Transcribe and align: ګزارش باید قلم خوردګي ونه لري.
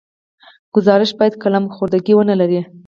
ګزارش 0.75 1.11
باید 1.19 1.39
قلم 1.43 1.65
خوردګي 1.75 2.13
ونه 2.15 2.35
لري. 2.41 2.61